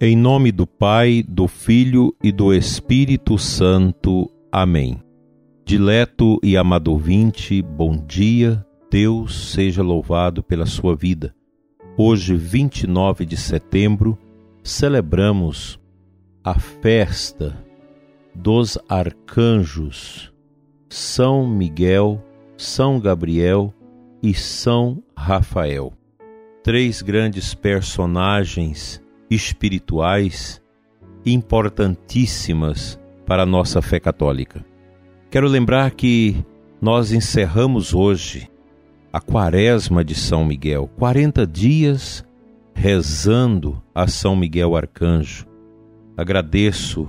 Em 0.00 0.14
nome 0.14 0.52
do 0.52 0.64
Pai, 0.64 1.24
do 1.26 1.48
Filho 1.48 2.14
e 2.22 2.30
do 2.30 2.54
Espírito 2.54 3.36
Santo. 3.36 4.30
Amém. 4.52 5.02
Dileto 5.64 6.38
e 6.40 6.56
amado 6.56 6.92
ouvinte, 6.92 7.60
bom 7.60 7.96
dia, 8.06 8.64
Deus 8.88 9.50
seja 9.50 9.82
louvado 9.82 10.40
pela 10.40 10.66
sua 10.66 10.94
vida. 10.94 11.34
Hoje, 11.96 12.36
29 12.36 13.26
de 13.26 13.36
setembro, 13.36 14.16
celebramos 14.62 15.80
a 16.44 16.54
festa 16.54 17.58
dos 18.32 18.78
arcanjos 18.88 20.32
São 20.88 21.44
Miguel, 21.44 22.22
São 22.56 23.00
Gabriel 23.00 23.74
e 24.22 24.32
São 24.32 25.02
Rafael. 25.16 25.92
Três 26.62 27.02
grandes 27.02 27.52
personagens 27.52 29.02
espirituais 29.30 30.62
importantíssimas 31.24 32.98
para 33.26 33.42
a 33.42 33.46
nossa 33.46 33.82
fé 33.82 34.00
católica. 34.00 34.64
Quero 35.30 35.46
lembrar 35.46 35.90
que 35.90 36.44
nós 36.80 37.12
encerramos 37.12 37.92
hoje 37.92 38.48
a 39.12 39.20
quaresma 39.20 40.04
de 40.04 40.14
São 40.14 40.44
Miguel, 40.44 40.88
40 40.96 41.46
dias 41.46 42.24
rezando 42.74 43.82
a 43.94 44.06
São 44.06 44.36
Miguel 44.36 44.76
Arcanjo. 44.76 45.46
Agradeço 46.16 47.08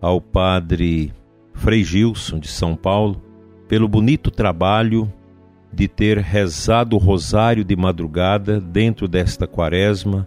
ao 0.00 0.20
Padre 0.20 1.12
Frei 1.52 1.82
Gilson 1.82 2.38
de 2.38 2.48
São 2.48 2.76
Paulo 2.76 3.20
pelo 3.66 3.88
bonito 3.88 4.30
trabalho 4.30 5.12
de 5.72 5.88
ter 5.88 6.18
rezado 6.18 6.96
o 6.96 6.98
rosário 6.98 7.64
de 7.64 7.76
madrugada 7.76 8.60
dentro 8.60 9.06
desta 9.06 9.46
quaresma 9.46 10.26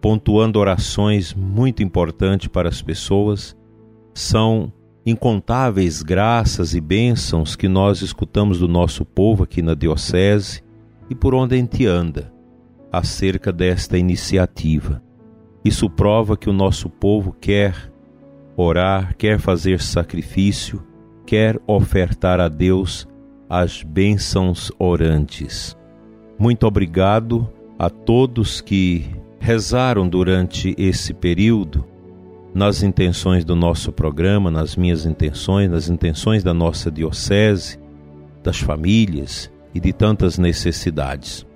pontuando 0.00 0.58
orações 0.58 1.34
muito 1.34 1.82
importantes 1.82 2.48
para 2.48 2.68
as 2.68 2.80
pessoas. 2.82 3.56
São 4.14 4.72
incontáveis 5.04 6.02
graças 6.02 6.74
e 6.74 6.80
bênçãos 6.80 7.56
que 7.56 7.68
nós 7.68 8.02
escutamos 8.02 8.58
do 8.58 8.68
nosso 8.68 9.04
povo 9.04 9.44
aqui 9.44 9.62
na 9.62 9.74
Diocese 9.74 10.62
e 11.08 11.14
por 11.14 11.34
onde 11.34 11.54
a 11.54 11.58
gente 11.58 11.86
anda 11.86 12.32
acerca 12.92 13.52
desta 13.52 13.98
iniciativa. 13.98 15.02
Isso 15.64 15.88
prova 15.88 16.36
que 16.36 16.48
o 16.48 16.52
nosso 16.52 16.88
povo 16.88 17.32
quer 17.32 17.92
orar, 18.56 19.16
quer 19.16 19.38
fazer 19.38 19.80
sacrifício, 19.80 20.82
quer 21.26 21.60
ofertar 21.66 22.40
a 22.40 22.48
Deus 22.48 23.06
as 23.48 23.82
bênçãos 23.82 24.70
orantes. 24.78 25.76
Muito 26.38 26.66
obrigado 26.66 27.48
a 27.78 27.88
todos 27.88 28.60
que 28.60 29.06
rezaram 29.40 30.08
durante 30.08 30.74
esse 30.78 31.14
período 31.14 31.84
nas 32.54 32.82
intenções 32.82 33.44
do 33.44 33.54
nosso 33.54 33.92
programa, 33.92 34.50
nas 34.50 34.74
minhas 34.74 35.06
intenções, 35.06 35.70
nas 35.70 35.88
intenções 35.88 36.42
da 36.42 36.52
nossa 36.52 36.90
diocese, 36.90 37.78
das 38.42 38.58
famílias 38.58 39.50
e 39.74 39.80
de 39.80 39.92
tantas 39.92 40.38
necessidades. 40.38 41.46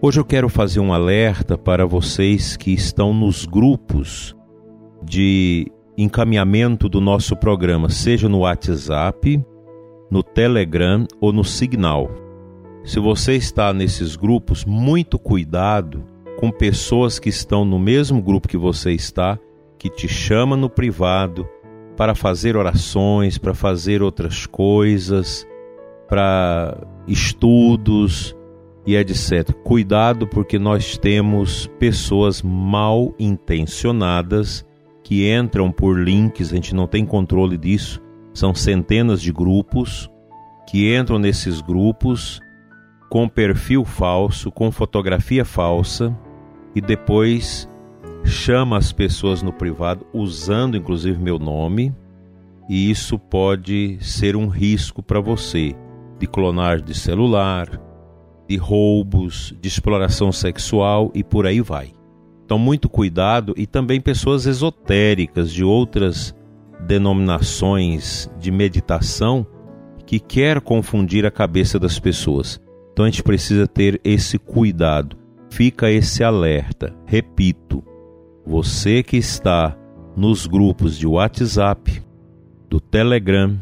Hoje 0.00 0.20
eu 0.20 0.24
quero 0.24 0.48
fazer 0.48 0.78
um 0.78 0.92
alerta 0.92 1.56
para 1.56 1.86
vocês 1.86 2.56
que 2.56 2.70
estão 2.70 3.14
nos 3.14 3.46
grupos 3.46 4.36
de 5.02 5.70
encaminhamento 5.96 6.88
do 6.88 7.00
nosso 7.00 7.34
programa, 7.34 7.88
seja 7.88 8.28
no 8.28 8.40
WhatsApp, 8.40 9.42
no 10.10 10.22
Telegram 10.22 11.06
ou 11.20 11.32
no 11.32 11.42
Signal. 11.42 12.10
Se 12.84 13.00
você 13.00 13.34
está 13.34 13.72
nesses 13.72 14.14
grupos, 14.14 14.64
muito 14.64 15.18
cuidado 15.18 16.04
com 16.36 16.50
pessoas 16.50 17.18
que 17.18 17.28
estão 17.28 17.64
no 17.64 17.78
mesmo 17.78 18.22
grupo 18.22 18.48
que 18.48 18.56
você 18.56 18.92
está, 18.92 19.38
que 19.78 19.88
te 19.90 20.06
chama 20.06 20.56
no 20.56 20.68
privado 20.68 21.48
para 21.96 22.14
fazer 22.14 22.56
orações, 22.56 23.38
para 23.38 23.54
fazer 23.54 24.02
outras 24.02 24.46
coisas, 24.46 25.46
para 26.08 26.86
estudos 27.08 28.36
e 28.86 28.94
etc. 28.94 29.52
Cuidado 29.64 30.26
porque 30.26 30.58
nós 30.58 30.98
temos 30.98 31.66
pessoas 31.78 32.42
mal 32.42 33.14
intencionadas 33.18 34.64
que 35.02 35.32
entram 35.32 35.70
por 35.70 35.98
links, 35.98 36.52
a 36.52 36.56
gente 36.56 36.74
não 36.74 36.86
tem 36.86 37.06
controle 37.06 37.56
disso. 37.56 38.02
São 38.34 38.54
centenas 38.54 39.22
de 39.22 39.32
grupos 39.32 40.10
que 40.68 40.94
entram 40.94 41.18
nesses 41.18 41.60
grupos 41.60 42.40
com 43.08 43.28
perfil 43.28 43.84
falso, 43.84 44.50
com 44.50 44.70
fotografia 44.70 45.44
falsa 45.44 46.14
e 46.76 46.80
depois 46.82 47.66
chama 48.22 48.76
as 48.76 48.92
pessoas 48.92 49.42
no 49.42 49.50
privado 49.50 50.06
usando 50.12 50.76
inclusive 50.76 51.18
meu 51.18 51.38
nome, 51.38 51.94
e 52.68 52.90
isso 52.90 53.18
pode 53.18 53.96
ser 54.02 54.36
um 54.36 54.46
risco 54.46 55.02
para 55.02 55.18
você 55.18 55.74
de 56.18 56.26
clonar 56.26 56.82
de 56.82 56.94
celular, 56.94 57.80
de 58.46 58.56
roubos, 58.56 59.54
de 59.58 59.68
exploração 59.68 60.30
sexual 60.30 61.10
e 61.14 61.24
por 61.24 61.46
aí 61.46 61.62
vai. 61.62 61.92
Então, 62.44 62.58
muito 62.58 62.88
cuidado 62.88 63.54
e 63.56 63.66
também 63.66 64.00
pessoas 64.00 64.44
esotéricas 64.44 65.50
de 65.50 65.64
outras 65.64 66.34
denominações 66.86 68.30
de 68.38 68.50
meditação 68.50 69.46
que 70.04 70.20
quer 70.20 70.60
confundir 70.60 71.24
a 71.24 71.30
cabeça 71.30 71.78
das 71.78 71.98
pessoas. 71.98 72.60
Então, 72.92 73.04
a 73.04 73.08
gente 73.08 73.22
precisa 73.22 73.66
ter 73.66 74.00
esse 74.04 74.38
cuidado 74.38 75.25
fica 75.56 75.90
esse 75.90 76.22
alerta. 76.22 76.94
Repito, 77.06 77.82
você 78.44 79.02
que 79.02 79.16
está 79.16 79.74
nos 80.14 80.46
grupos 80.46 80.98
de 80.98 81.06
WhatsApp, 81.06 82.02
do 82.68 82.78
Telegram 82.78 83.58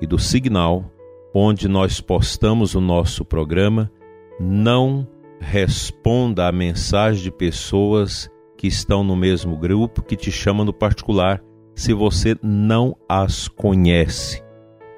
e 0.00 0.06
do 0.06 0.18
Signal, 0.18 0.90
onde 1.34 1.68
nós 1.68 2.00
postamos 2.00 2.74
o 2.74 2.80
nosso 2.80 3.26
programa, 3.26 3.92
não 4.40 5.06
responda 5.38 6.48
a 6.48 6.52
mensagem 6.52 7.22
de 7.22 7.30
pessoas 7.30 8.30
que 8.56 8.66
estão 8.66 9.04
no 9.04 9.14
mesmo 9.14 9.54
grupo 9.54 10.02
que 10.02 10.16
te 10.16 10.32
chamam 10.32 10.64
no 10.64 10.72
particular 10.72 11.42
se 11.74 11.92
você 11.92 12.36
não 12.42 12.96
as 13.06 13.48
conhece. 13.48 14.42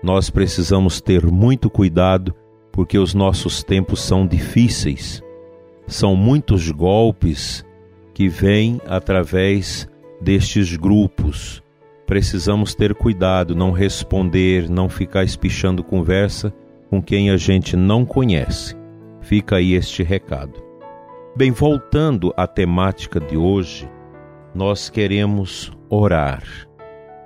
Nós 0.00 0.30
precisamos 0.30 1.00
ter 1.00 1.26
muito 1.26 1.68
cuidado 1.68 2.32
porque 2.70 2.98
os 2.98 3.14
nossos 3.14 3.64
tempos 3.64 4.00
são 4.00 4.24
difíceis. 4.24 5.20
São 5.90 6.14
muitos 6.14 6.70
golpes 6.70 7.66
que 8.14 8.28
vêm 8.28 8.80
através 8.86 9.88
destes 10.20 10.76
grupos. 10.76 11.60
Precisamos 12.06 12.76
ter 12.76 12.94
cuidado, 12.94 13.56
não 13.56 13.72
responder, 13.72 14.70
não 14.70 14.88
ficar 14.88 15.24
espichando 15.24 15.82
conversa 15.82 16.54
com 16.88 17.02
quem 17.02 17.28
a 17.28 17.36
gente 17.36 17.76
não 17.76 18.06
conhece. 18.06 18.76
Fica 19.20 19.56
aí 19.56 19.74
este 19.74 20.04
recado. 20.04 20.62
Bem, 21.34 21.50
voltando 21.50 22.32
à 22.36 22.46
temática 22.46 23.18
de 23.18 23.36
hoje, 23.36 23.90
nós 24.54 24.88
queremos 24.88 25.72
orar. 25.88 26.44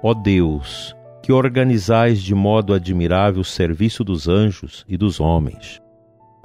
Ó 0.02 0.14
Deus, 0.14 0.96
que 1.22 1.30
organizais 1.30 2.22
de 2.22 2.34
modo 2.34 2.72
admirável 2.72 3.42
o 3.42 3.44
serviço 3.44 4.02
dos 4.02 4.26
anjos 4.26 4.86
e 4.88 4.96
dos 4.96 5.20
homens 5.20 5.83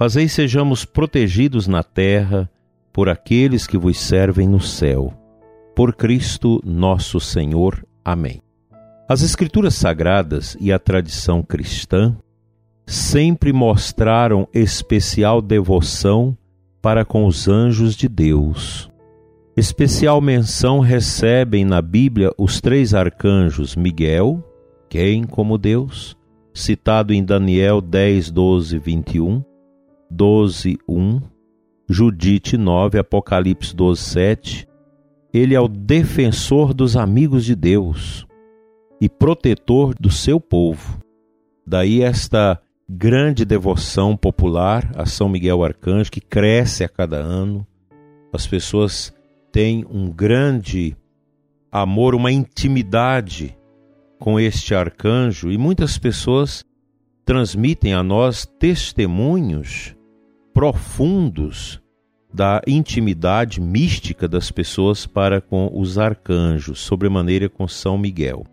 Fazei 0.00 0.28
sejamos 0.28 0.86
protegidos 0.86 1.66
na 1.66 1.82
terra 1.82 2.50
por 2.90 3.10
aqueles 3.10 3.66
que 3.66 3.76
vos 3.76 4.00
servem 4.00 4.48
no 4.48 4.58
céu. 4.58 5.12
Por 5.76 5.94
Cristo 5.94 6.58
nosso 6.64 7.20
Senhor. 7.20 7.84
Amém. 8.02 8.40
As 9.06 9.20
Escrituras 9.20 9.74
Sagradas 9.74 10.56
e 10.58 10.72
a 10.72 10.78
tradição 10.78 11.42
cristã 11.42 12.16
sempre 12.86 13.52
mostraram 13.52 14.48
especial 14.54 15.42
devoção 15.42 16.34
para 16.80 17.04
com 17.04 17.26
os 17.26 17.46
anjos 17.46 17.94
de 17.94 18.08
Deus. 18.08 18.90
Especial 19.54 20.18
menção 20.22 20.80
recebem 20.80 21.62
na 21.62 21.82
Bíblia 21.82 22.30
os 22.38 22.58
três 22.58 22.94
arcanjos 22.94 23.76
Miguel, 23.76 24.42
quem 24.88 25.24
como 25.24 25.58
Deus, 25.58 26.16
citado 26.54 27.12
em 27.12 27.22
Daniel 27.22 27.82
10, 27.82 28.30
12, 28.30 28.78
21, 28.78 29.49
12, 30.10 30.78
1, 30.88 31.20
Judite 31.88 32.56
9, 32.56 32.98
Apocalipse 32.98 33.74
12, 33.74 34.00
7. 34.00 34.68
Ele 35.32 35.54
é 35.54 35.60
o 35.60 35.68
defensor 35.68 36.74
dos 36.74 36.96
amigos 36.96 37.44
de 37.44 37.54
Deus 37.54 38.26
e 39.00 39.08
protetor 39.08 39.94
do 39.98 40.10
seu 40.10 40.40
povo. 40.40 41.00
Daí 41.66 42.02
esta 42.02 42.60
grande 42.88 43.44
devoção 43.44 44.16
popular 44.16 44.90
a 44.96 45.06
São 45.06 45.28
Miguel 45.28 45.62
Arcanjo, 45.62 46.10
que 46.10 46.20
cresce 46.20 46.82
a 46.82 46.88
cada 46.88 47.16
ano. 47.16 47.64
As 48.32 48.46
pessoas 48.46 49.14
têm 49.52 49.86
um 49.88 50.10
grande 50.10 50.96
amor, 51.70 52.14
uma 52.14 52.32
intimidade 52.32 53.56
com 54.18 54.38
este 54.38 54.74
arcanjo 54.74 55.50
e 55.50 55.56
muitas 55.56 55.96
pessoas 55.96 56.64
transmitem 57.24 57.94
a 57.94 58.02
nós 58.02 58.44
testemunhos 58.58 59.96
profundos 60.52 61.80
da 62.32 62.60
intimidade 62.66 63.60
mística 63.60 64.28
das 64.28 64.50
pessoas 64.50 65.06
para 65.06 65.40
com 65.40 65.70
os 65.74 65.98
arcanjos, 65.98 66.80
sobremaneira 66.80 67.48
com 67.48 67.66
São 67.66 67.98
Miguel. 67.98 68.44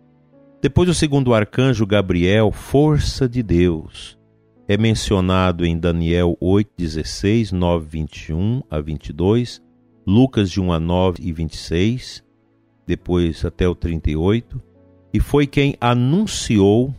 Depois, 0.60 0.88
o 0.88 0.94
segundo 0.94 1.32
arcanjo, 1.32 1.86
Gabriel, 1.86 2.50
força 2.50 3.28
de 3.28 3.42
Deus, 3.42 4.18
é 4.66 4.76
mencionado 4.76 5.64
em 5.64 5.78
Daniel 5.78 6.36
8,16, 6.42 7.52
9, 7.52 7.86
21 7.88 8.62
a 8.68 8.80
22, 8.80 9.62
Lucas 10.04 10.50
de 10.50 10.60
1 10.60 10.72
a 10.72 10.80
9 10.80 11.22
e 11.22 11.32
26, 11.32 12.24
depois 12.86 13.44
até 13.44 13.68
o 13.68 13.74
38, 13.74 14.60
e 15.12 15.20
foi 15.20 15.46
quem 15.46 15.76
anunciou 15.80 16.94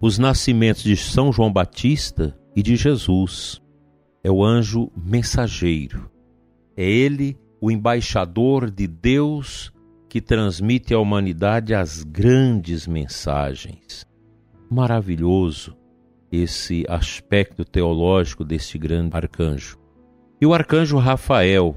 os 0.00 0.18
nascimentos 0.18 0.82
de 0.82 0.96
São 0.96 1.32
João 1.32 1.52
Batista 1.52 2.38
e 2.54 2.62
de 2.62 2.76
Jesus. 2.76 3.63
É 4.24 4.30
o 4.30 4.42
anjo 4.42 4.90
mensageiro. 4.96 6.10
É 6.76 6.82
ele 6.82 7.38
o 7.60 7.70
embaixador 7.70 8.70
de 8.70 8.88
Deus 8.88 9.72
que 10.08 10.20
transmite 10.20 10.94
à 10.94 10.98
humanidade 10.98 11.74
as 11.74 12.02
grandes 12.02 12.86
mensagens. 12.86 14.06
Maravilhoso 14.70 15.76
esse 16.32 16.84
aspecto 16.88 17.64
teológico 17.64 18.44
deste 18.44 18.78
grande 18.78 19.16
arcanjo. 19.16 19.78
E 20.40 20.46
o 20.46 20.52
arcanjo 20.52 20.98
Rafael, 20.98 21.76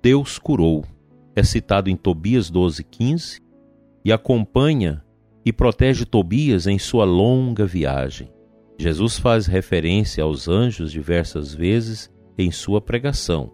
Deus 0.00 0.38
curou, 0.38 0.84
é 1.36 1.42
citado 1.42 1.90
em 1.90 1.96
Tobias 1.96 2.50
12,15 2.50 3.40
e 4.04 4.12
acompanha 4.12 5.04
e 5.44 5.52
protege 5.52 6.04
Tobias 6.04 6.66
em 6.66 6.78
sua 6.78 7.04
longa 7.04 7.66
viagem. 7.66 8.32
Jesus 8.78 9.18
faz 9.18 9.46
referência 9.46 10.24
aos 10.24 10.48
anjos 10.48 10.90
diversas 10.90 11.54
vezes 11.54 12.10
em 12.36 12.50
sua 12.50 12.80
pregação. 12.80 13.52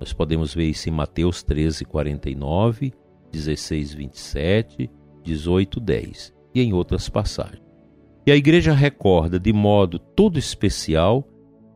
Nós 0.00 0.12
podemos 0.12 0.54
ver 0.54 0.68
isso 0.68 0.88
em 0.88 0.92
Mateus 0.92 1.42
13, 1.42 1.84
49, 1.84 2.92
16, 3.30 3.94
27, 3.94 4.90
18, 5.22 5.80
10 5.80 6.34
e 6.54 6.60
em 6.60 6.72
outras 6.72 7.08
passagens. 7.08 7.62
E 8.26 8.30
a 8.30 8.36
igreja 8.36 8.72
recorda 8.72 9.38
de 9.38 9.52
modo 9.52 9.98
todo 9.98 10.38
especial 10.38 11.26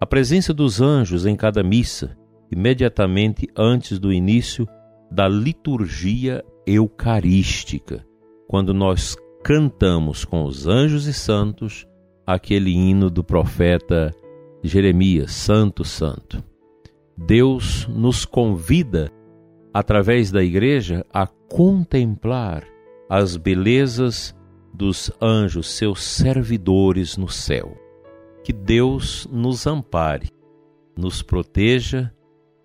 a 0.00 0.06
presença 0.06 0.52
dos 0.52 0.80
anjos 0.80 1.26
em 1.26 1.34
cada 1.34 1.62
missa, 1.62 2.16
imediatamente 2.52 3.48
antes 3.56 3.98
do 3.98 4.12
início 4.12 4.68
da 5.10 5.28
liturgia 5.28 6.44
eucarística, 6.66 8.04
quando 8.48 8.74
nós 8.74 9.16
cantamos 9.42 10.24
com 10.24 10.44
os 10.44 10.66
anjos 10.66 11.06
e 11.06 11.12
santos 11.12 11.86
aquele 12.26 12.72
hino 12.72 13.08
do 13.08 13.22
profeta 13.22 14.14
Jeremias, 14.62 15.32
Santo, 15.32 15.84
Santo. 15.84 16.42
Deus 17.16 17.86
nos 17.88 18.24
convida, 18.24 19.10
através 19.72 20.30
da 20.30 20.42
igreja, 20.42 21.06
a 21.12 21.26
contemplar 21.26 22.64
as 23.08 23.36
belezas 23.36 24.34
dos 24.74 25.10
anjos, 25.22 25.70
seus 25.70 26.02
servidores 26.02 27.16
no 27.16 27.28
céu. 27.28 27.76
Que 28.42 28.52
Deus 28.52 29.26
nos 29.30 29.66
ampare, 29.66 30.30
nos 30.96 31.22
proteja 31.22 32.12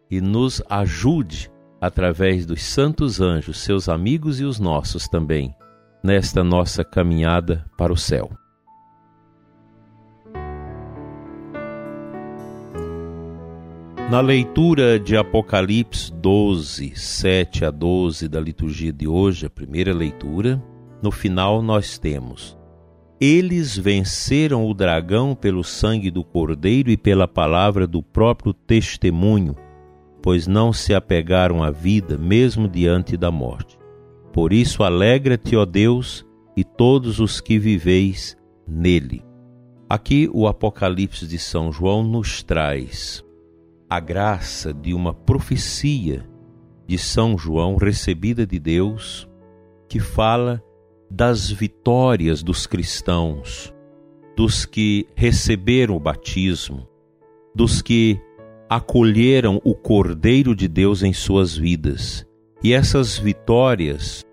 e 0.10 0.20
nos 0.20 0.62
ajude 0.70 1.50
através 1.80 2.46
dos 2.46 2.62
santos 2.62 3.22
anjos, 3.22 3.60
seus 3.60 3.88
amigos 3.88 4.40
e 4.40 4.44
os 4.44 4.60
nossos 4.60 5.08
também, 5.08 5.56
nesta 6.04 6.44
nossa 6.44 6.84
caminhada 6.84 7.66
para 7.78 7.94
o 7.94 7.98
céu. 7.98 8.30
Na 14.12 14.20
leitura 14.20 15.00
de 15.00 15.16
Apocalipse 15.16 16.12
12, 16.12 16.92
7 16.98 17.64
a 17.64 17.72
12 17.72 18.28
da 18.28 18.42
liturgia 18.42 18.92
de 18.92 19.08
hoje, 19.08 19.46
a 19.46 19.50
primeira 19.50 19.94
leitura, 19.94 20.62
no 21.02 21.12
final 21.12 21.62
nós 21.62 21.98
temos: 21.98 22.58
Eles 23.22 23.78
venceram 23.78 24.70
o 24.70 24.74
dragão 24.74 25.34
pelo 25.34 25.64
sangue 25.64 26.12
do 26.12 26.26
Cordeiro 26.26 26.92
e 26.92 26.98
pela 26.98 27.26
palavra 27.26 27.88
do 27.88 28.04
próprio 28.04 28.54
testemunho, 28.54 29.56
pois 30.22 30.46
não 30.46 30.74
se 30.74 30.94
apegaram 30.94 31.64
à 31.64 31.72
vida, 31.72 32.18
mesmo 32.18 32.68
diante 32.68 33.16
da 33.16 33.32
morte. 33.32 33.80
Por 34.34 34.52
isso, 34.52 34.84
alegra-te, 34.84 35.56
ó 35.56 35.64
Deus, 35.64 36.26
e 36.58 36.66
todos 36.66 37.22
os 37.22 37.40
que 37.40 37.58
viveis 37.58 38.36
nele. 38.68 39.24
Aqui 39.90 40.30
o 40.34 40.48
Apocalipse 40.48 41.26
de 41.26 41.40
São 41.40 41.72
João 41.72 42.04
nos 42.04 42.44
traz 42.44 43.24
a 43.92 44.00
graça 44.00 44.74
de 44.74 44.94
uma 44.94 45.14
profecia 45.14 46.26
de 46.88 46.98
São 46.98 47.38
João 47.38 47.76
recebida 47.76 48.48
de 48.48 48.58
Deus, 48.58 49.28
que 49.90 50.00
fala 50.00 50.64
das 51.10 51.52
vitórias 51.52 52.42
dos 52.42 52.66
cristãos, 52.66 53.74
dos 54.34 54.66
que 54.66 55.06
receberam 55.14 55.98
o 55.98 56.00
batismo, 56.00 56.88
dos 57.54 57.82
que 57.82 58.18
acolheram 58.70 59.60
o 59.62 59.76
Cordeiro 59.76 60.56
de 60.56 60.70
Deus 60.70 61.04
em 61.04 61.12
suas 61.12 61.58
vidas. 61.58 62.26
E 62.64 62.72
essas 62.72 63.18
vitórias, 63.18 64.26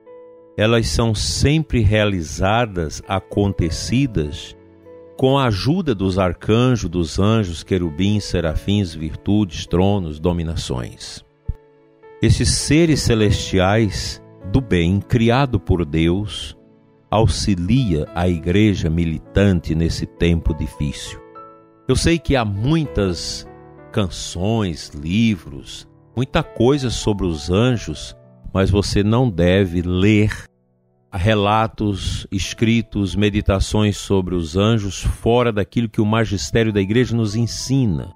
elas 0.56 0.86
são 0.86 1.16
sempre 1.16 1.80
realizadas, 1.80 3.02
acontecidas, 3.08 4.56
com 5.18 5.36
a 5.36 5.46
ajuda 5.46 5.96
dos 5.96 6.16
arcanjos, 6.16 6.88
dos 6.88 7.18
anjos, 7.18 7.64
querubins, 7.64 8.22
serafins, 8.22 8.94
virtudes, 8.94 9.66
tronos, 9.66 10.20
dominações. 10.20 11.24
Esses 12.22 12.50
seres 12.50 13.00
celestiais 13.00 14.22
do 14.52 14.60
bem, 14.60 15.00
criado 15.00 15.58
por 15.58 15.84
Deus, 15.84 16.56
auxilia 17.10 18.06
a 18.14 18.28
igreja 18.28 18.88
militante 18.88 19.74
nesse 19.74 20.06
tempo 20.06 20.54
difícil. 20.54 21.20
Eu 21.88 21.96
sei 21.96 22.16
que 22.16 22.36
há 22.36 22.44
muitas 22.44 23.44
canções, 23.90 24.90
livros, 24.90 25.88
muita 26.14 26.44
coisa 26.44 26.90
sobre 26.90 27.26
os 27.26 27.50
anjos 27.50 28.16
mas 28.52 28.70
você 28.70 29.02
não 29.02 29.30
deve 29.30 29.82
ler 29.82 30.47
relatos 31.16 32.26
escritos, 32.30 33.14
meditações 33.14 33.96
sobre 33.96 34.34
os 34.34 34.56
anjos 34.56 35.02
fora 35.02 35.50
daquilo 35.50 35.88
que 35.88 36.00
o 36.00 36.06
magistério 36.06 36.72
da 36.72 36.80
igreja 36.80 37.16
nos 37.16 37.34
ensina. 37.34 38.14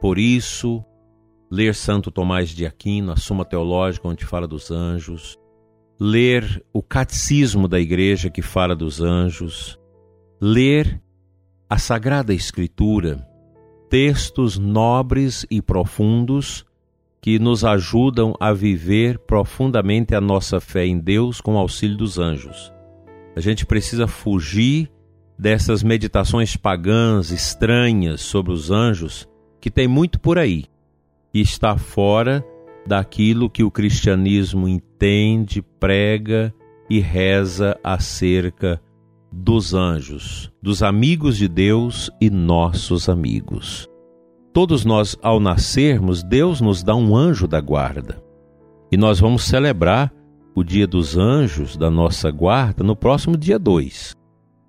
Por 0.00 0.18
isso, 0.18 0.84
ler 1.50 1.74
Santo 1.74 2.10
Tomás 2.10 2.50
de 2.50 2.64
Aquino, 2.64 3.10
a 3.10 3.16
Suma 3.16 3.44
Teológica, 3.44 4.06
onde 4.06 4.24
fala 4.24 4.46
dos 4.46 4.70
anjos, 4.70 5.36
ler 5.98 6.64
o 6.72 6.82
Catecismo 6.82 7.66
da 7.66 7.80
Igreja, 7.80 8.30
que 8.30 8.40
fala 8.40 8.74
dos 8.74 9.00
anjos, 9.00 9.78
ler 10.40 11.02
a 11.68 11.76
Sagrada 11.78 12.32
Escritura, 12.32 13.26
textos 13.90 14.56
nobres 14.56 15.44
e 15.50 15.60
profundos 15.60 16.64
que 17.20 17.38
nos 17.38 17.64
ajudam 17.64 18.34
a 18.40 18.52
viver 18.52 19.18
profundamente 19.18 20.14
a 20.14 20.20
nossa 20.20 20.60
fé 20.60 20.86
em 20.86 20.98
Deus 20.98 21.40
com 21.40 21.54
o 21.54 21.58
auxílio 21.58 21.96
dos 21.96 22.18
anjos. 22.18 22.72
A 23.36 23.40
gente 23.40 23.66
precisa 23.66 24.06
fugir 24.06 24.90
dessas 25.38 25.82
meditações 25.82 26.56
pagãs 26.56 27.30
estranhas 27.30 28.20
sobre 28.20 28.52
os 28.52 28.70
anjos, 28.70 29.28
que 29.60 29.70
tem 29.70 29.86
muito 29.86 30.18
por 30.20 30.38
aí, 30.38 30.64
e 31.32 31.40
está 31.40 31.76
fora 31.76 32.44
daquilo 32.86 33.50
que 33.50 33.62
o 33.62 33.70
cristianismo 33.70 34.66
entende, 34.66 35.62
prega 35.62 36.52
e 36.88 37.00
reza 37.00 37.78
acerca 37.84 38.80
dos 39.30 39.74
anjos, 39.74 40.50
dos 40.60 40.82
amigos 40.82 41.36
de 41.36 41.46
Deus 41.46 42.10
e 42.20 42.28
nossos 42.30 43.08
amigos. 43.08 43.89
Todos 44.52 44.84
nós, 44.84 45.16
ao 45.22 45.38
nascermos, 45.38 46.24
Deus 46.24 46.60
nos 46.60 46.82
dá 46.82 46.94
um 46.94 47.16
anjo 47.16 47.46
da 47.46 47.60
guarda. 47.60 48.20
E 48.90 48.96
nós 48.96 49.20
vamos 49.20 49.44
celebrar 49.44 50.12
o 50.54 50.64
Dia 50.64 50.86
dos 50.86 51.16
Anjos 51.16 51.76
da 51.76 51.88
nossa 51.88 52.30
guarda 52.30 52.82
no 52.82 52.96
próximo 52.96 53.36
dia 53.36 53.58
2. 53.58 54.16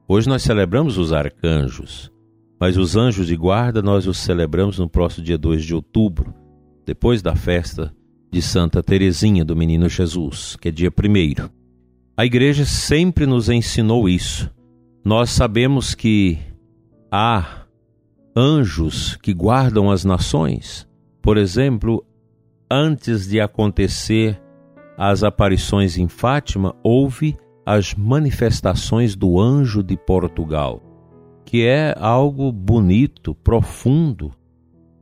Hoje 0.07 0.29
nós 0.29 0.43
celebramos 0.43 0.99
os 0.99 1.11
arcanjos, 1.11 2.11
mas 2.59 2.77
os 2.77 2.95
anjos 2.95 3.25
de 3.25 3.35
guarda 3.35 3.81
nós 3.81 4.05
os 4.05 4.17
celebramos 4.17 4.77
no 4.77 4.87
próximo 4.87 5.25
dia 5.25 5.37
2 5.37 5.63
de 5.63 5.73
outubro, 5.73 6.33
depois 6.85 7.21
da 7.21 7.35
festa 7.35 7.91
de 8.31 8.41
Santa 8.41 8.83
Teresinha 8.83 9.43
do 9.43 9.55
Menino 9.55 9.89
Jesus, 9.89 10.55
que 10.57 10.67
é 10.67 10.71
dia 10.71 10.91
1. 10.91 11.49
A 12.15 12.25
igreja 12.25 12.65
sempre 12.65 13.25
nos 13.25 13.49
ensinou 13.49 14.07
isso. 14.07 14.47
Nós 15.03 15.31
sabemos 15.31 15.95
que 15.95 16.37
há 17.11 17.60
anjos 18.35 19.17
que 19.17 19.33
guardam 19.33 19.89
as 19.91 20.05
nações. 20.05 20.87
Por 21.21 21.37
exemplo, 21.37 22.05
antes 22.69 23.27
de 23.27 23.39
acontecer 23.39 24.41
as 24.97 25.23
aparições 25.23 25.97
em 25.97 26.07
Fátima, 26.07 26.75
houve 26.83 27.37
as 27.65 27.93
manifestações 27.93 29.15
do 29.15 29.39
anjo 29.39 29.83
de 29.83 29.97
Portugal, 29.97 30.81
que 31.45 31.65
é 31.65 31.95
algo 31.99 32.51
bonito, 32.51 33.35
profundo, 33.35 34.31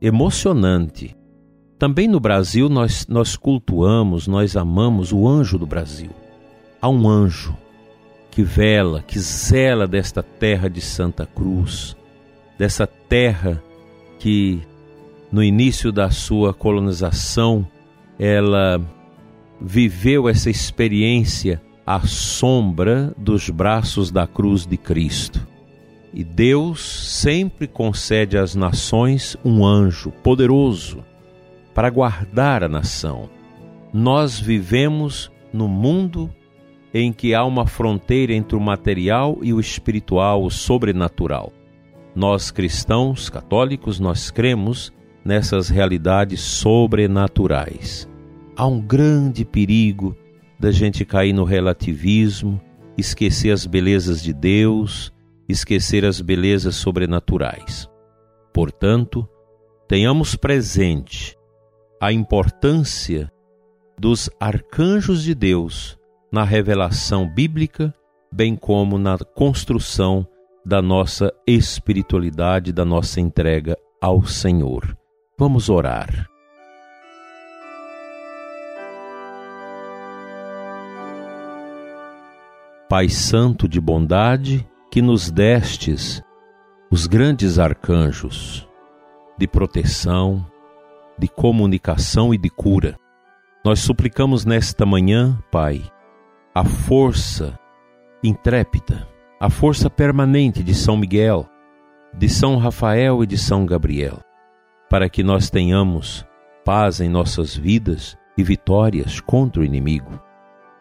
emocionante. 0.00 1.16
Também 1.78 2.06
no 2.06 2.20
Brasil 2.20 2.68
nós, 2.68 3.06
nós 3.08 3.36
cultuamos, 3.36 4.26
nós 4.26 4.56
amamos 4.56 5.12
o 5.12 5.26
anjo 5.26 5.58
do 5.58 5.66
Brasil. 5.66 6.10
Há 6.80 6.88
um 6.88 7.08
anjo 7.08 7.56
que 8.30 8.42
vela, 8.42 9.02
que 9.02 9.18
zela 9.18 9.86
desta 9.86 10.22
terra 10.22 10.68
de 10.68 10.80
Santa 10.80 11.26
Cruz, 11.26 11.96
dessa 12.60 12.86
terra 12.86 13.62
que 14.18 14.60
no 15.32 15.42
início 15.42 15.90
da 15.90 16.10
sua 16.10 16.52
colonização 16.52 17.66
ela 18.18 18.78
viveu 19.58 20.28
essa 20.28 20.50
experiência 20.50 21.58
à 21.86 22.00
sombra 22.00 23.14
dos 23.16 23.48
braços 23.48 24.10
da 24.10 24.26
cruz 24.26 24.66
de 24.66 24.76
Cristo. 24.76 25.48
E 26.12 26.22
Deus 26.22 26.82
sempre 26.82 27.66
concede 27.66 28.36
às 28.36 28.54
nações 28.54 29.38
um 29.42 29.64
anjo 29.64 30.10
poderoso 30.22 31.02
para 31.74 31.88
guardar 31.88 32.62
a 32.62 32.68
nação. 32.68 33.30
Nós 33.90 34.38
vivemos 34.38 35.32
no 35.50 35.66
mundo 35.66 36.30
em 36.92 37.10
que 37.10 37.34
há 37.34 37.42
uma 37.42 37.66
fronteira 37.66 38.34
entre 38.34 38.54
o 38.54 38.60
material 38.60 39.38
e 39.40 39.50
o 39.50 39.60
espiritual, 39.60 40.44
o 40.44 40.50
sobrenatural. 40.50 41.54
Nós 42.14 42.50
cristãos 42.50 43.30
católicos, 43.30 44.00
nós 44.00 44.30
cremos 44.30 44.92
nessas 45.24 45.68
realidades 45.68 46.40
sobrenaturais. 46.40 48.08
Há 48.56 48.66
um 48.66 48.80
grande 48.80 49.44
perigo 49.44 50.16
da 50.58 50.70
gente 50.70 51.04
cair 51.04 51.32
no 51.32 51.44
relativismo, 51.44 52.60
esquecer 52.96 53.52
as 53.52 53.64
belezas 53.64 54.22
de 54.22 54.32
Deus, 54.32 55.12
esquecer 55.48 56.04
as 56.04 56.20
belezas 56.20 56.76
sobrenaturais. 56.76 57.88
Portanto, 58.52 59.28
tenhamos 59.88 60.36
presente 60.36 61.36
a 62.00 62.12
importância 62.12 63.30
dos 63.98 64.30
arcanjos 64.40 65.22
de 65.22 65.34
Deus 65.34 65.98
na 66.32 66.44
revelação 66.44 67.28
bíblica, 67.32 67.94
bem 68.32 68.56
como 68.56 68.98
na 68.98 69.18
construção 69.18 70.26
da 70.64 70.82
nossa 70.82 71.32
espiritualidade, 71.46 72.72
da 72.72 72.84
nossa 72.84 73.20
entrega 73.20 73.76
ao 74.00 74.24
Senhor. 74.24 74.96
Vamos 75.38 75.68
orar. 75.68 76.28
Pai 82.88 83.08
Santo 83.08 83.68
de 83.68 83.80
bondade, 83.80 84.68
que 84.90 85.00
nos 85.00 85.30
destes 85.30 86.20
os 86.90 87.06
grandes 87.06 87.58
arcanjos 87.58 88.68
de 89.38 89.46
proteção, 89.46 90.44
de 91.16 91.28
comunicação 91.28 92.34
e 92.34 92.38
de 92.38 92.50
cura. 92.50 92.96
Nós 93.64 93.78
suplicamos 93.78 94.44
nesta 94.44 94.84
manhã, 94.84 95.38
Pai, 95.52 95.82
a 96.52 96.64
força 96.64 97.56
intrépida, 98.24 99.06
a 99.42 99.48
força 99.48 99.88
permanente 99.88 100.62
de 100.62 100.74
São 100.74 100.98
Miguel, 100.98 101.48
de 102.12 102.28
São 102.28 102.58
Rafael 102.58 103.24
e 103.24 103.26
de 103.26 103.38
São 103.38 103.64
Gabriel, 103.64 104.18
para 104.90 105.08
que 105.08 105.22
nós 105.22 105.48
tenhamos 105.48 106.26
paz 106.62 107.00
em 107.00 107.08
nossas 107.08 107.56
vidas 107.56 108.18
e 108.36 108.42
vitórias 108.42 109.18
contra 109.18 109.62
o 109.62 109.64
inimigo. 109.64 110.20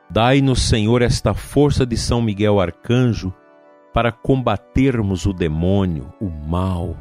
Dai-nos, 0.10 0.63
Senhor, 0.63 1.01
esta 1.01 1.34
força 1.34 1.86
de 1.86 1.96
São 1.96 2.22
Miguel 2.22 2.60
Arcanjo 2.60 3.34
para 3.94 4.12
combatermos 4.12 5.25
o 5.25 5.32
demônio, 5.32 6.13
o 6.20 6.30
mal, 6.30 6.98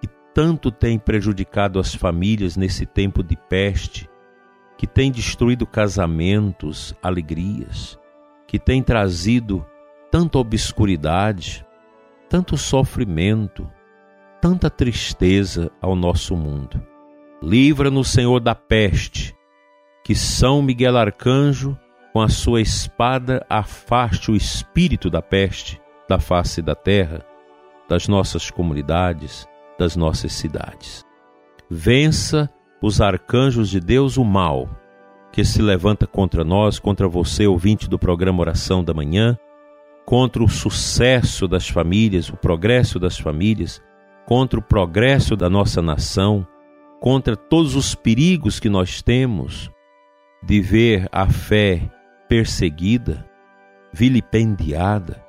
que 0.00 0.08
tanto 0.34 0.72
tem 0.72 0.98
prejudicado 0.98 1.78
as 1.78 1.94
famílias 1.94 2.56
nesse 2.56 2.84
tempo 2.84 3.22
de 3.22 3.36
peste, 3.48 4.10
que 4.76 4.88
tem 4.88 5.12
destruído 5.12 5.68
casamentos, 5.68 6.96
alegrias, 7.00 7.96
que 8.44 8.58
tem 8.58 8.82
trazido 8.82 9.64
tanta 10.10 10.38
obscuridade, 10.38 11.64
tanto 12.28 12.56
sofrimento, 12.56 13.70
tanta 14.40 14.68
tristeza 14.68 15.70
ao 15.80 15.94
nosso 15.94 16.36
mundo. 16.36 16.80
Livra-nos, 17.42 18.08
Senhor, 18.08 18.40
da 18.40 18.54
peste, 18.54 19.34
que 20.04 20.14
São 20.14 20.62
Miguel 20.62 20.96
Arcanjo, 20.96 21.78
com 22.12 22.20
a 22.20 22.28
sua 22.28 22.60
espada, 22.60 23.44
afaste 23.48 24.30
o 24.30 24.36
espírito 24.36 25.08
da 25.08 25.22
peste 25.22 25.80
da 26.10 26.18
face 26.18 26.60
da 26.60 26.74
terra, 26.74 27.24
das 27.88 28.08
nossas 28.08 28.50
comunidades, 28.50 29.46
das 29.78 29.94
nossas 29.94 30.32
cidades. 30.32 31.04
Vença 31.70 32.50
os 32.82 33.00
arcanjos 33.00 33.68
de 33.68 33.78
Deus 33.78 34.16
o 34.16 34.24
mal 34.24 34.68
que 35.32 35.44
se 35.44 35.62
levanta 35.62 36.08
contra 36.08 36.42
nós, 36.42 36.80
contra 36.80 37.06
você, 37.06 37.46
ouvinte 37.46 37.88
do 37.88 37.96
programa 37.96 38.40
Oração 38.40 38.82
da 38.82 38.92
Manhã, 38.92 39.38
contra 40.10 40.42
o 40.42 40.48
sucesso 40.48 41.46
das 41.46 41.68
famílias, 41.68 42.28
o 42.30 42.36
progresso 42.36 42.98
das 42.98 43.16
famílias, 43.16 43.80
contra 44.26 44.58
o 44.58 44.62
progresso 44.62 45.36
da 45.36 45.48
nossa 45.48 45.80
nação, 45.80 46.44
contra 46.98 47.36
todos 47.36 47.76
os 47.76 47.94
perigos 47.94 48.58
que 48.58 48.68
nós 48.68 49.02
temos 49.02 49.70
de 50.42 50.60
ver 50.60 51.08
a 51.12 51.28
fé 51.28 51.88
perseguida, 52.28 53.24
vilipendiada, 53.92 55.24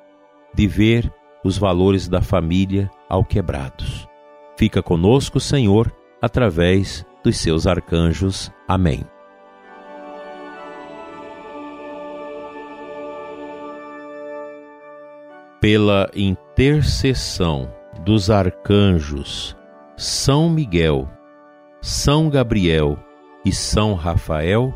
de 0.52 0.66
ver 0.66 1.08
os 1.44 1.56
valores 1.56 2.08
da 2.08 2.20
família 2.20 2.90
alquebrados. 3.08 4.08
Fica 4.58 4.82
conosco, 4.82 5.38
Senhor, 5.38 5.94
através 6.20 7.06
dos 7.22 7.36
seus 7.36 7.68
arcanjos. 7.68 8.50
Amém. 8.66 9.11
Pela 15.62 16.10
intercessão 16.12 17.72
dos 18.04 18.30
arcanjos 18.30 19.56
São 19.96 20.50
Miguel, 20.50 21.08
São 21.80 22.28
Gabriel 22.28 22.98
e 23.44 23.52
São 23.52 23.94
Rafael, 23.94 24.74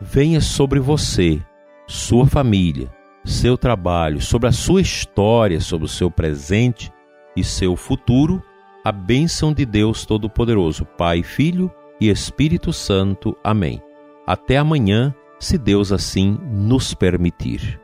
venha 0.00 0.40
sobre 0.40 0.78
você, 0.78 1.42
sua 1.88 2.24
família, 2.24 2.88
seu 3.24 3.58
trabalho, 3.58 4.20
sobre 4.20 4.48
a 4.48 4.52
sua 4.52 4.80
história, 4.80 5.60
sobre 5.60 5.86
o 5.86 5.88
seu 5.88 6.08
presente 6.08 6.92
e 7.34 7.42
seu 7.42 7.74
futuro 7.74 8.40
a 8.84 8.92
bênção 8.92 9.52
de 9.52 9.66
Deus 9.66 10.06
Todo-Poderoso, 10.06 10.84
Pai, 10.84 11.24
Filho 11.24 11.68
e 12.00 12.08
Espírito 12.08 12.72
Santo. 12.72 13.36
Amém. 13.42 13.82
Até 14.24 14.56
amanhã, 14.56 15.12
se 15.40 15.58
Deus 15.58 15.90
assim 15.90 16.38
nos 16.44 16.94
permitir. 16.94 17.80